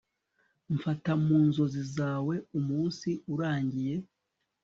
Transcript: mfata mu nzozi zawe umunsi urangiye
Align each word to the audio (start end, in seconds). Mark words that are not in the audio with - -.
mfata 0.75 1.11
mu 1.25 1.37
nzozi 1.47 1.83
zawe 1.95 2.35
umunsi 2.59 3.09
urangiye 3.33 3.95